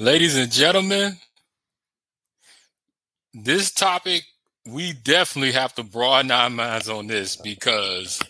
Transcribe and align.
Ladies 0.00 0.36
and 0.36 0.52
gentlemen, 0.52 1.16
this 3.34 3.72
topic, 3.72 4.22
we 4.64 4.92
definitely 4.92 5.50
have 5.50 5.74
to 5.74 5.82
broaden 5.82 6.30
our 6.30 6.48
minds 6.48 6.88
on 6.88 7.08
this 7.08 7.34
because 7.34 8.20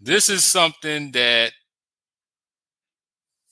this 0.00 0.30
is 0.30 0.44
something 0.44 1.12
that 1.12 1.52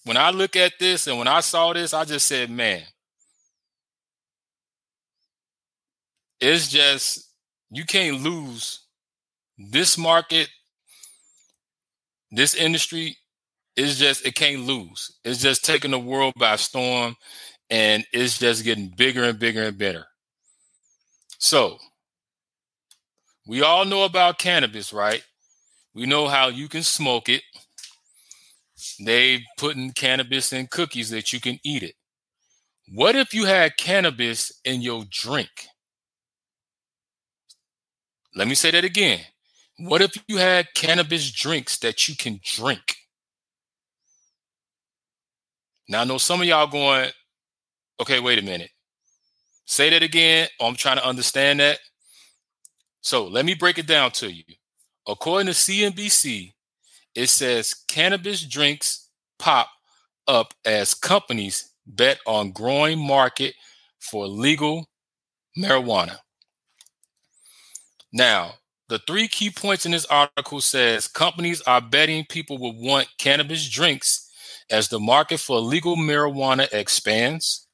when 0.04 0.16
I 0.16 0.30
look 0.30 0.56
at 0.56 0.72
this 0.80 1.06
and 1.06 1.18
when 1.18 1.28
I 1.28 1.40
saw 1.40 1.74
this, 1.74 1.92
I 1.92 2.06
just 2.06 2.26
said, 2.26 2.48
man, 2.48 2.80
it's 6.40 6.68
just, 6.68 7.30
you 7.70 7.84
can't 7.84 8.22
lose 8.22 8.86
this 9.58 9.98
market, 9.98 10.48
this 12.30 12.54
industry 12.54 13.18
it's 13.76 13.96
just 13.96 14.26
it 14.26 14.34
can't 14.34 14.62
lose. 14.62 15.18
It's 15.24 15.40
just 15.40 15.64
taking 15.64 15.90
the 15.90 15.98
world 15.98 16.34
by 16.38 16.56
storm, 16.56 17.16
and 17.70 18.04
it's 18.12 18.38
just 18.38 18.64
getting 18.64 18.92
bigger 18.96 19.24
and 19.24 19.38
bigger 19.38 19.64
and 19.64 19.78
better. 19.78 20.06
So 21.38 21.78
we 23.46 23.62
all 23.62 23.84
know 23.84 24.04
about 24.04 24.38
cannabis, 24.38 24.92
right? 24.92 25.22
We 25.94 26.06
know 26.06 26.28
how 26.28 26.48
you 26.48 26.68
can 26.68 26.82
smoke 26.82 27.28
it. 27.28 27.42
They 29.04 29.44
putting 29.58 29.92
cannabis 29.92 30.52
in 30.52 30.66
cookies 30.66 31.10
that 31.10 31.32
you 31.32 31.40
can 31.40 31.58
eat 31.64 31.82
it. 31.82 31.94
What 32.94 33.16
if 33.16 33.34
you 33.34 33.46
had 33.46 33.76
cannabis 33.76 34.52
in 34.64 34.82
your 34.82 35.04
drink? 35.10 35.50
Let 38.34 38.48
me 38.48 38.54
say 38.54 38.70
that 38.70 38.84
again. 38.84 39.20
What 39.78 40.02
if 40.02 40.16
you 40.28 40.38
had 40.38 40.68
cannabis 40.74 41.30
drinks 41.32 41.78
that 41.78 42.08
you 42.08 42.16
can 42.16 42.40
drink? 42.44 42.96
Now 45.88 46.00
I 46.00 46.04
know 46.04 46.18
some 46.18 46.40
of 46.40 46.46
y'all 46.46 46.66
going, 46.66 47.10
okay, 48.00 48.20
wait 48.20 48.38
a 48.38 48.42
minute. 48.42 48.70
Say 49.66 49.90
that 49.90 50.02
again. 50.02 50.48
Oh, 50.60 50.66
I'm 50.66 50.76
trying 50.76 50.96
to 50.96 51.06
understand 51.06 51.60
that. 51.60 51.78
So 53.00 53.26
let 53.26 53.44
me 53.44 53.54
break 53.54 53.78
it 53.78 53.86
down 53.86 54.10
to 54.12 54.32
you. 54.32 54.44
According 55.06 55.46
to 55.46 55.52
CNBC, 55.52 56.52
it 57.14 57.28
says 57.28 57.74
cannabis 57.88 58.42
drinks 58.44 59.08
pop 59.38 59.68
up 60.28 60.54
as 60.64 60.94
companies 60.94 61.72
bet 61.86 62.18
on 62.26 62.50
growing 62.50 62.98
market 62.98 63.54
for 64.00 64.26
legal 64.26 64.86
marijuana. 65.56 66.18
Now, 68.12 68.54
the 68.88 68.98
three 69.06 69.28
key 69.28 69.50
points 69.50 69.86
in 69.86 69.92
this 69.92 70.06
article 70.06 70.60
says 70.60 71.08
companies 71.08 71.60
are 71.62 71.80
betting 71.80 72.24
people 72.24 72.58
will 72.58 72.76
want 72.80 73.08
cannabis 73.18 73.68
drinks 73.68 74.25
as 74.70 74.88
the 74.88 75.00
market 75.00 75.40
for 75.40 75.60
legal 75.60 75.96
marijuana 75.96 76.72
expands, 76.72 77.66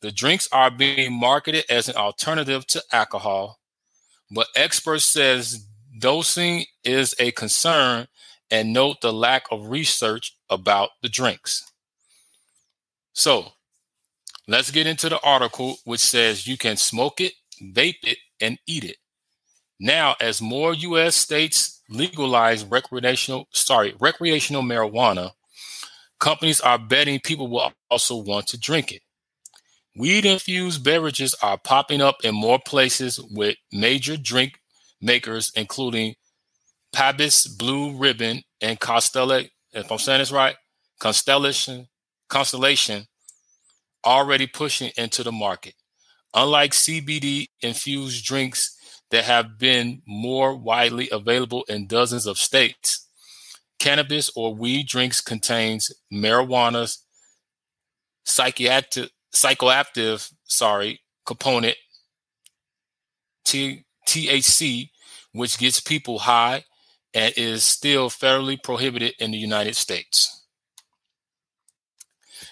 the 0.00 0.12
drinks 0.12 0.48
are 0.52 0.70
being 0.70 1.12
marketed 1.12 1.64
as 1.68 1.88
an 1.88 1.96
alternative 1.96 2.66
to 2.68 2.82
alcohol, 2.92 3.58
but 4.30 4.46
experts 4.54 5.04
says 5.04 5.66
dosing 5.98 6.64
is 6.84 7.14
a 7.18 7.32
concern 7.32 8.06
and 8.50 8.72
note 8.72 9.00
the 9.00 9.12
lack 9.12 9.44
of 9.50 9.68
research 9.68 10.36
about 10.48 10.90
the 11.02 11.08
drinks. 11.08 11.70
So, 13.12 13.52
let's 14.46 14.70
get 14.70 14.86
into 14.86 15.08
the 15.08 15.20
article 15.22 15.78
which 15.84 16.00
says 16.00 16.46
you 16.46 16.56
can 16.56 16.76
smoke 16.76 17.20
it, 17.20 17.32
vape 17.60 18.04
it, 18.04 18.18
and 18.40 18.58
eat 18.66 18.84
it. 18.84 18.96
Now, 19.80 20.14
as 20.20 20.40
more 20.40 20.74
US 20.74 21.16
states 21.16 21.82
legalize 21.90 22.64
recreational 22.64 23.48
sorry, 23.52 23.94
recreational 23.98 24.62
marijuana, 24.62 25.32
companies 26.18 26.60
are 26.60 26.78
betting 26.78 27.20
people 27.20 27.48
will 27.48 27.72
also 27.90 28.16
want 28.16 28.46
to 28.48 28.58
drink 28.58 28.92
it. 28.92 29.02
Weed 29.96 30.24
infused 30.24 30.84
beverages 30.84 31.34
are 31.42 31.58
popping 31.58 32.00
up 32.00 32.24
in 32.24 32.34
more 32.34 32.60
places 32.64 33.20
with 33.30 33.56
major 33.72 34.16
drink 34.16 34.60
makers, 35.00 35.50
including 35.56 36.14
Pabst 36.92 37.58
Blue 37.58 37.96
Ribbon 37.96 38.42
and 38.60 38.78
Constellation. 38.78 39.50
if 39.72 39.90
I'm 39.90 39.98
saying 39.98 40.20
this 40.20 40.32
right, 40.32 40.56
Constellation, 41.00 41.88
Constellation 42.28 43.06
already 44.04 44.46
pushing 44.46 44.90
into 44.96 45.22
the 45.22 45.32
market. 45.32 45.74
Unlike 46.34 46.72
CBD 46.72 47.48
infused 47.60 48.24
drinks 48.24 48.76
that 49.10 49.24
have 49.24 49.58
been 49.58 50.02
more 50.06 50.56
widely 50.56 51.08
available 51.10 51.64
in 51.68 51.86
dozens 51.86 52.26
of 52.26 52.38
states, 52.38 53.07
cannabis 53.78 54.30
or 54.34 54.54
weed 54.54 54.86
drinks 54.86 55.20
contains 55.20 55.92
marijuana's 56.12 57.04
psychoactive 58.26 59.10
psychoactive 59.34 60.32
sorry 60.44 61.00
component 61.24 61.76
T, 63.44 63.84
THC 64.08 64.90
which 65.32 65.58
gets 65.58 65.80
people 65.80 66.20
high 66.20 66.64
and 67.14 67.32
is 67.36 67.62
still 67.62 68.10
federally 68.10 68.62
prohibited 68.62 69.14
in 69.18 69.30
the 69.30 69.38
United 69.38 69.76
States. 69.76 70.46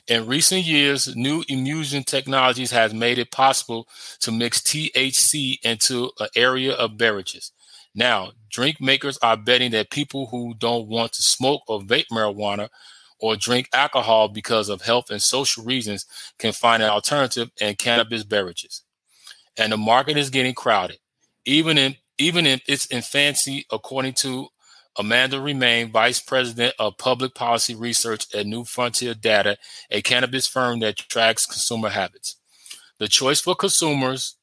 In 0.09 0.27
recent 0.27 0.65
years, 0.65 1.15
new 1.17 1.43
emulsion 1.49 2.05
technologies 2.05 2.71
has 2.71 2.95
made 2.95 3.19
it 3.19 3.33
possible 3.33 3.89
to 4.21 4.31
mix 4.31 4.61
THC 4.61 5.59
into 5.65 6.11
an 6.21 6.29
area 6.37 6.73
of 6.75 6.97
beverages. 6.97 7.51
Now, 7.97 8.33
drink 8.51 8.79
makers 8.79 9.19
are 9.23 9.39
betting 9.39 9.71
that 9.73 9.91
people 9.91 10.27
who 10.27 10.55
don't 10.59 10.87
want 10.87 11.15
to 11.15 11.23
smoke 11.23 11.63
or 11.67 11.81
vape 11.81 12.09
marijuana 12.13 12.69
or 13.19 13.37
drink 13.37 13.71
alcohol 13.73 14.29
because 14.29 14.69
of 14.69 14.83
health 14.83 15.11
and 15.11 15.23
social 15.23 15.65
reasons 15.65 16.05
can 16.39 16.53
find 16.53 16.83
an 16.83 16.91
alternative 16.91 17.51
in 17.59 17.75
cannabis 17.77 18.23
beverages. 18.23 18.83
And 19.57 19.73
the 19.73 19.79
market 19.79 20.19
is 20.19 20.29
getting 20.29 20.53
crowded, 20.55 20.99
even 21.47 21.79
in 21.79 21.97
even 22.19 22.47
in 22.47 22.61
its 22.67 22.91
infancy, 22.91 23.67
according 23.71 24.15
to 24.15 24.49
Amanda 24.99 25.37
Reiman, 25.37 25.91
Vice 25.91 26.21
President 26.21 26.75
of 26.79 26.97
Public 26.99 27.35
Policy 27.35 27.75
Research 27.75 28.27
at 28.35 28.47
New 28.47 28.65
Frontier 28.65 29.15
Data, 29.15 29.59
a 29.91 30.01
cannabis 30.01 30.47
firm 30.47 30.81
that 30.81 30.97
tracks 30.97 31.45
consumer 31.45 31.91
habits. 31.91 32.37
The 32.99 33.09
choice 33.09 33.41
for 33.41 33.55
consumers 33.55 34.36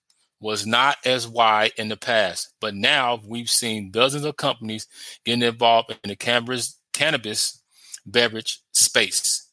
was 0.44 0.68
not 0.68 0.98
as 1.06 1.26
wide 1.26 1.72
in 1.78 1.88
the 1.88 1.96
past, 1.96 2.54
but 2.60 2.76
now 2.76 3.18
we've 3.26 3.50
seen 3.50 3.92
dozens 3.92 4.26
of 4.26 4.36
companies 4.36 4.88
getting 5.24 5.42
involved 5.42 5.90
in 6.04 6.10
the 6.10 6.18
cannabis, 6.18 6.78
cannabis 6.92 7.62
beverage 8.06 8.60
space, 8.74 9.50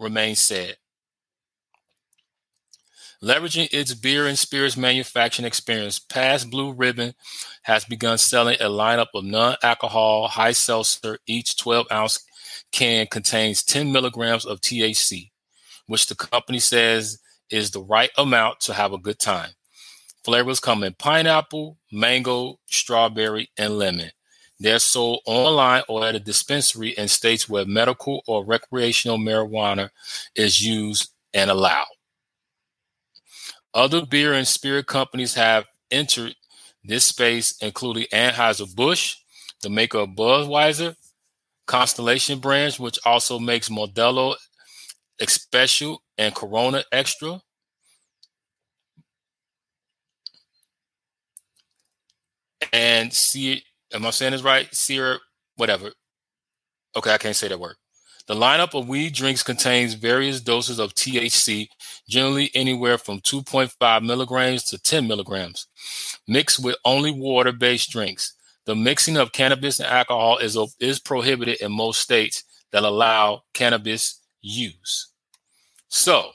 Reiman 0.00 0.34
said. 0.34 0.78
Leveraging 3.22 3.68
its 3.70 3.92
beer 3.92 4.26
and 4.26 4.38
spirits 4.38 4.78
manufacturing 4.78 5.46
experience, 5.46 5.98
Pabst 5.98 6.50
Blue 6.50 6.72
Ribbon 6.72 7.12
has 7.64 7.84
begun 7.84 8.16
selling 8.16 8.56
a 8.60 8.70
lineup 8.70 9.08
of 9.14 9.24
non 9.24 9.56
alcohol 9.62 10.26
high 10.26 10.52
seltzer. 10.52 11.18
Each 11.26 11.54
12 11.58 11.86
ounce 11.92 12.24
can 12.72 13.06
contains 13.08 13.62
10 13.62 13.92
milligrams 13.92 14.46
of 14.46 14.62
THC, 14.62 15.32
which 15.86 16.06
the 16.06 16.14
company 16.14 16.60
says 16.60 17.20
is 17.50 17.72
the 17.72 17.82
right 17.82 18.10
amount 18.16 18.60
to 18.60 18.72
have 18.72 18.94
a 18.94 18.98
good 18.98 19.18
time. 19.18 19.50
Flavors 20.30 20.60
come 20.60 20.84
in 20.84 20.94
pineapple, 20.94 21.76
mango, 21.90 22.60
strawberry, 22.66 23.50
and 23.58 23.76
lemon. 23.76 24.12
They're 24.60 24.78
sold 24.78 25.22
online 25.26 25.82
or 25.88 26.06
at 26.06 26.14
a 26.14 26.20
dispensary 26.20 26.90
in 26.90 27.08
states 27.08 27.48
where 27.48 27.64
medical 27.64 28.22
or 28.28 28.44
recreational 28.44 29.18
marijuana 29.18 29.90
is 30.36 30.64
used 30.64 31.10
and 31.34 31.50
allowed. 31.50 31.88
Other 33.74 34.06
beer 34.06 34.32
and 34.32 34.46
spirit 34.46 34.86
companies 34.86 35.34
have 35.34 35.64
entered 35.90 36.36
this 36.84 37.06
space, 37.06 37.56
including 37.60 38.06
Anheuser-Busch, 38.12 39.16
the 39.64 39.68
maker 39.68 39.98
of 39.98 40.10
Budweiser, 40.10 40.94
Constellation 41.66 42.38
Brands, 42.38 42.78
which 42.78 43.00
also 43.04 43.40
makes 43.40 43.68
Modelo 43.68 44.36
Especial 45.20 46.04
and 46.16 46.32
Corona 46.36 46.84
Extra, 46.92 47.42
and 52.72 53.12
see 53.12 53.64
am 53.92 54.06
I 54.06 54.10
saying 54.10 54.32
this 54.32 54.42
right? 54.42 54.72
Sierra, 54.74 55.18
whatever. 55.56 55.92
Okay, 56.96 57.12
I 57.12 57.18
can't 57.18 57.36
say 57.36 57.48
that 57.48 57.60
word. 57.60 57.76
The 58.26 58.34
lineup 58.34 58.78
of 58.78 58.88
weed 58.88 59.14
drinks 59.14 59.42
contains 59.42 59.94
various 59.94 60.40
doses 60.40 60.78
of 60.78 60.94
THC, 60.94 61.68
generally 62.08 62.50
anywhere 62.54 62.96
from 62.96 63.20
2.5 63.20 64.02
milligrams 64.02 64.62
to 64.64 64.78
10 64.78 65.08
milligrams, 65.08 65.66
mixed 66.28 66.62
with 66.62 66.76
only 66.84 67.10
water 67.10 67.52
based 67.52 67.90
drinks. 67.90 68.34
The 68.66 68.76
mixing 68.76 69.16
of 69.16 69.32
cannabis 69.32 69.80
and 69.80 69.88
alcohol 69.88 70.38
is, 70.38 70.56
is 70.78 71.00
prohibited 71.00 71.60
in 71.60 71.72
most 71.72 72.00
states 72.00 72.44
that 72.70 72.84
allow 72.84 73.42
cannabis 73.52 74.20
use. 74.40 75.08
So, 75.88 76.30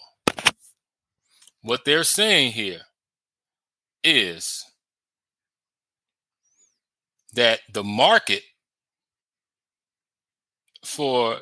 what 1.62 1.86
they're 1.86 2.04
saying 2.04 2.52
here 2.52 2.82
is 4.04 4.66
that 7.36 7.60
the 7.72 7.84
market 7.84 8.42
for 10.84 11.38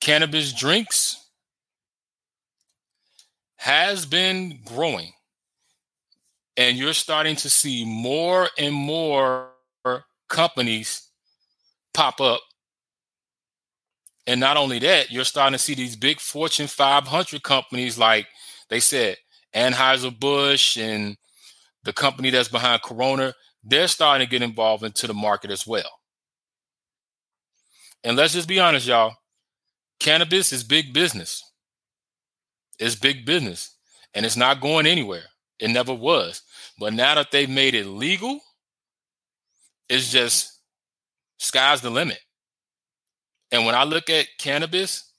cannabis 0.00 0.52
drinks 0.52 1.18
has 3.56 4.04
been 4.04 4.58
growing. 4.64 5.12
And 6.56 6.76
you're 6.76 6.92
starting 6.92 7.36
to 7.36 7.48
see 7.48 7.84
more 7.84 8.48
and 8.58 8.74
more 8.74 9.50
companies 10.28 11.08
pop 11.94 12.20
up. 12.20 12.40
And 14.26 14.40
not 14.40 14.56
only 14.56 14.78
that, 14.80 15.10
you're 15.10 15.24
starting 15.24 15.54
to 15.56 15.58
see 15.58 15.74
these 15.74 15.96
big 15.96 16.20
Fortune 16.20 16.66
500 16.66 17.42
companies 17.42 17.98
like 17.98 18.26
they 18.68 18.80
said, 18.80 19.16
Anheuser-Busch 19.54 20.76
and 20.76 21.16
the 21.84 21.92
company 21.92 22.30
that's 22.30 22.48
behind 22.48 22.82
Corona, 22.82 23.34
they're 23.64 23.88
starting 23.88 24.26
to 24.26 24.30
get 24.30 24.42
involved 24.42 24.84
into 24.84 25.06
the 25.06 25.14
market 25.14 25.50
as 25.50 25.66
well. 25.66 26.00
And 28.04 28.16
let's 28.16 28.34
just 28.34 28.48
be 28.48 28.60
honest, 28.60 28.86
y'all. 28.86 29.14
Cannabis 30.00 30.52
is 30.52 30.64
big 30.64 30.92
business. 30.92 31.42
It's 32.78 32.96
big 32.96 33.24
business. 33.24 33.76
And 34.14 34.26
it's 34.26 34.36
not 34.36 34.60
going 34.60 34.86
anywhere. 34.86 35.22
It 35.60 35.68
never 35.68 35.94
was. 35.94 36.42
But 36.78 36.92
now 36.92 37.14
that 37.14 37.30
they've 37.30 37.48
made 37.48 37.74
it 37.74 37.86
legal, 37.86 38.40
it's 39.88 40.10
just 40.10 40.60
sky's 41.38 41.80
the 41.80 41.90
limit. 41.90 42.18
And 43.52 43.64
when 43.64 43.74
I 43.74 43.84
look 43.84 44.10
at 44.10 44.26
cannabis, 44.38 45.12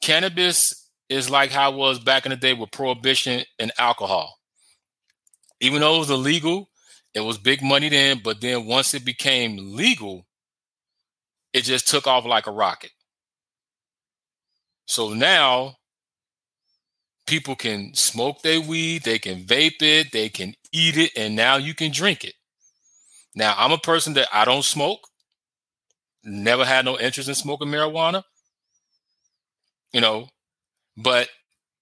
cannabis 0.00 0.88
is 1.08 1.30
like 1.30 1.50
how 1.50 1.72
it 1.72 1.76
was 1.76 2.00
back 2.00 2.26
in 2.26 2.30
the 2.30 2.36
day 2.36 2.54
with 2.54 2.72
prohibition 2.72 3.44
and 3.58 3.70
alcohol. 3.78 4.34
Even 5.60 5.80
though 5.80 5.96
it 5.96 6.00
was 6.00 6.10
illegal, 6.10 6.68
it 7.16 7.20
was 7.24 7.38
big 7.38 7.62
money 7.62 7.88
then, 7.88 8.20
but 8.22 8.42
then 8.42 8.66
once 8.66 8.92
it 8.92 9.02
became 9.02 9.74
legal, 9.74 10.26
it 11.54 11.62
just 11.62 11.88
took 11.88 12.06
off 12.06 12.26
like 12.26 12.46
a 12.46 12.50
rocket. 12.50 12.90
So 14.84 15.14
now 15.14 15.76
people 17.26 17.56
can 17.56 17.94
smoke 17.94 18.42
their 18.42 18.60
weed, 18.60 19.04
they 19.04 19.18
can 19.18 19.44
vape 19.44 19.80
it, 19.80 20.12
they 20.12 20.28
can 20.28 20.56
eat 20.72 20.98
it, 20.98 21.12
and 21.16 21.34
now 21.34 21.56
you 21.56 21.72
can 21.74 21.90
drink 21.90 22.22
it. 22.22 22.34
Now, 23.34 23.54
I'm 23.56 23.72
a 23.72 23.78
person 23.78 24.12
that 24.12 24.28
I 24.30 24.44
don't 24.44 24.62
smoke, 24.62 25.08
never 26.22 26.66
had 26.66 26.84
no 26.84 26.98
interest 26.98 27.30
in 27.30 27.34
smoking 27.34 27.68
marijuana, 27.68 28.24
you 29.94 30.02
know, 30.02 30.28
but 30.98 31.30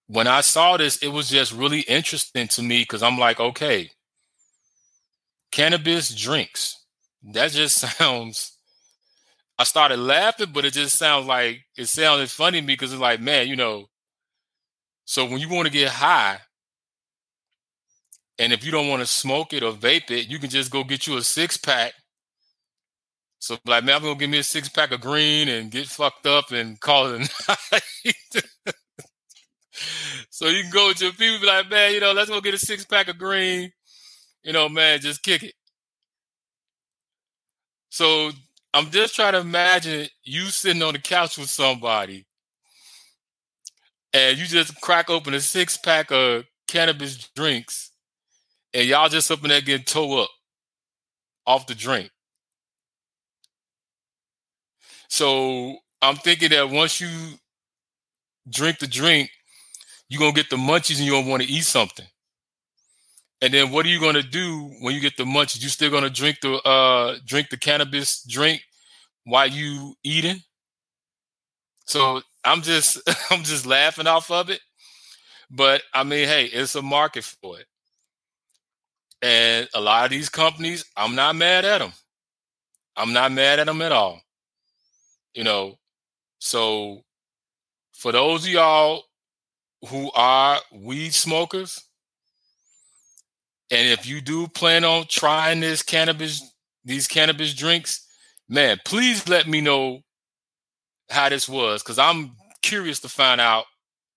when 0.07 0.29
I 0.29 0.43
saw 0.43 0.77
this, 0.77 0.99
it 0.99 1.09
was 1.09 1.29
just 1.29 1.53
really 1.53 1.81
interesting 1.81 2.47
to 2.47 2.63
me 2.63 2.83
because 2.83 3.03
I'm 3.03 3.19
like, 3.19 3.41
okay, 3.41 3.91
cannabis 5.55 6.13
drinks. 6.13 6.83
That 7.33 7.53
just 7.53 7.77
sounds. 7.99 8.59
I 9.57 9.63
started 9.65 9.99
laughing, 9.99 10.51
but 10.53 10.65
it 10.65 10.73
just 10.73 10.99
sounds 10.99 11.27
like 11.27 11.61
it 11.77 11.87
sounded 11.87 12.29
funny 12.29 12.61
to 12.61 12.67
me 12.67 12.73
because 12.73 12.93
it's 12.93 13.01
like, 13.01 13.21
man, 13.21 13.47
you 13.47 13.55
know, 13.55 13.87
so 15.05 15.25
when 15.25 15.39
you 15.39 15.49
want 15.49 15.67
to 15.67 15.73
get 15.73 15.91
high, 15.91 16.39
and 18.37 18.53
if 18.53 18.65
you 18.65 18.73
don't 18.73 18.89
want 18.89 19.01
to 19.01 19.07
smoke 19.07 19.53
it 19.53 19.63
or 19.63 19.73
vape 19.73 20.11
it, 20.11 20.29
you 20.29 20.41
can 20.41 20.51
just 20.51 20.73
go 20.73 20.83
get 20.83 21.07
you 21.07 21.17
a 21.17 21.23
six 21.23 21.57
pack. 21.57 21.93
So 23.39 23.57
like, 23.65 23.85
man, 23.85 23.97
I'm 23.97 24.03
gonna 24.03 24.17
give 24.17 24.31
me 24.31 24.39
a 24.39 24.43
six 24.43 24.69
pack 24.69 24.91
of 24.91 25.01
green 25.01 25.49
and 25.49 25.71
get 25.71 25.87
fucked 25.87 26.27
up 26.27 26.51
and 26.51 26.81
call 26.81 27.15
it 27.15 27.31
a 27.49 27.57
night. 27.73 28.75
so 30.31 30.49
you 30.49 30.63
can 30.63 30.73
go 30.73 30.93
to 30.93 31.13
people 31.13 31.39
be 31.41 31.47
like, 31.47 31.71
man, 31.71 31.93
you 31.95 32.01
know, 32.01 32.13
let's 32.13 32.31
go 32.31 32.41
get 32.41 32.55
a 32.55 32.59
six 32.59 32.85
pack 32.85 33.07
of 33.07 33.19
green. 33.19 33.71
You 34.45 34.53
know, 34.53 34.69
man, 34.69 35.01
just 35.01 35.23
kick 35.23 35.43
it. 35.43 35.55
So 37.91 38.31
I'm 38.75 38.91
just 38.91 39.15
trying 39.15 39.33
to 39.33 39.39
imagine 39.41 40.09
you 40.25 40.47
sitting 40.47 40.83
on 40.83 40.93
the 40.93 40.99
couch 40.99 41.39
with 41.39 41.49
somebody 41.49 42.27
and 44.13 44.39
you 44.39 44.47
just 44.47 44.81
crack 44.81 45.11
open 45.11 45.35
a 45.35 45.41
six 45.41 45.77
pack 45.77 46.11
of 46.13 46.45
cannabis 46.69 47.29
drinks, 47.37 47.91
and 48.73 48.87
y'all 48.87 49.09
just 49.09 49.31
up 49.31 49.43
in 49.43 49.51
there 49.51 49.61
getting 49.61 49.85
toe 49.85 50.23
up 50.23 50.31
off 51.47 51.67
the 51.67 51.75
drink. 51.75 52.11
So 55.09 55.77
I'm 56.03 56.17
thinking 56.17 56.51
that 56.51 56.71
once 56.71 57.01
you 57.01 57.09
drink 58.49 58.79
the 58.79 58.87
drink, 58.87 59.31
you're 60.09 60.21
gonna 60.21 60.33
get 60.33 60.51
the 60.51 60.57
munchies 60.57 60.99
and 60.99 61.07
you're 61.07 61.21
gonna 61.21 61.31
want 61.31 61.43
to 61.43 61.49
eat 61.49 61.65
something. 61.65 62.07
And 63.45 63.53
then 63.53 63.71
what 63.71 63.85
are 63.85 63.91
you 63.91 64.01
gonna 64.01 64.23
do 64.23 64.71
when 64.81 64.95
you 64.95 65.03
get 65.03 65.19
the 65.19 65.25
munchies? 65.25 65.63
You 65.63 65.69
still 65.69 65.91
gonna 65.91 66.09
drink 66.09 66.41
the 66.41 66.55
uh 66.67 67.19
drink 67.27 67.51
the 67.51 67.59
cannabis 67.59 68.23
drink 68.23 68.63
while 69.25 69.47
you 69.47 69.97
eating? 70.03 70.41
So 71.85 72.23
I'm 72.43 72.63
just 72.63 73.03
I'm 73.31 73.43
just 73.43 73.67
laughing 73.67 74.07
off 74.07 74.31
of 74.31 74.49
it. 74.49 74.61
But 75.51 75.83
I 75.93 76.05
mean, 76.05 76.27
hey, 76.27 76.47
it's 76.47 76.75
a 76.75 76.81
market 76.81 77.23
for 77.23 77.61
it. 77.61 77.67
And 79.21 79.69
a 79.75 79.81
lot 79.83 80.05
of 80.07 80.11
these 80.11 80.31
companies, 80.31 80.87
I'm 80.97 81.15
not 81.15 81.37
mad 81.37 81.67
at 81.67 81.81
them. 81.81 81.93
I'm 82.97 83.13
not 83.13 83.31
mad 83.31 83.59
at 83.59 83.67
them 83.67 83.83
at 83.83 83.93
all. 83.93 84.23
You 85.35 85.45
know, 85.45 85.77
so 86.39 87.03
for 87.93 88.11
those 88.11 88.47
of 88.47 88.51
y'all 88.51 89.03
who 89.87 90.11
are 90.15 90.61
weed 90.73 91.13
smokers, 91.13 91.85
and 93.71 93.89
if 93.89 94.07
you 94.07 94.21
do 94.21 94.47
plan 94.49 94.85
on 94.85 95.07
trying 95.09 95.61
this 95.61 95.83
cannabis, 95.83 96.43
these 96.85 97.09
cannabis 97.09 97.55
drinks, 97.55 98.07
man, 98.49 98.79
please 98.85 99.29
let 99.29 99.49
me 99.49 99.61
know 99.61 100.01
how 101.11 101.29
this 101.29 101.49
was 101.49 101.83
because 101.83 101.99
I'm 101.99 102.37
curious 102.63 103.01
to 103.01 103.09
find 103.09 103.41
out 103.41 103.65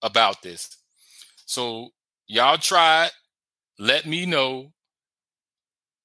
about 0.01 0.41
this. 0.41 0.77
So 1.45 1.89
y'all 2.27 2.57
try 2.57 3.05
it, 3.05 3.11
let 3.79 4.05
me 4.05 4.25
know, 4.25 4.73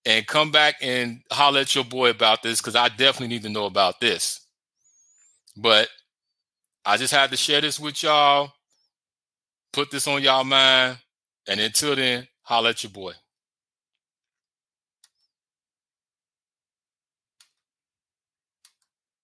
and 0.05 0.27
come 0.27 0.51
back 0.51 0.77
and 0.83 1.21
holler 1.31 1.61
at 1.61 1.75
your 1.75 1.85
boy 1.85 2.11
about 2.11 2.43
this 2.43 2.61
because 2.61 2.77
I 2.77 2.89
definitely 2.89 3.29
need 3.29 3.43
to 3.43 3.49
know 3.49 3.67
about 3.67 4.01
this. 4.01 4.41
But 5.57 5.89
I 6.85 6.97
just 6.97 7.13
had 7.13 7.31
to 7.31 7.37
share 7.37 7.61
this 7.61 7.79
with 7.79 8.03
y'all, 8.03 8.53
put 9.73 9.91
this 9.91 10.09
on 10.09 10.23
y'all 10.23 10.45
mind, 10.45 10.99
and 11.49 11.61
until 11.61 11.95
then, 11.95 12.27
holler 12.43 12.71
at 12.71 12.83
your 12.83 12.91
boy. 12.91 13.13